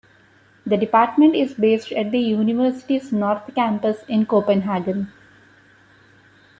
[0.65, 5.11] The department is based at the university's North Campus in Copenhagen.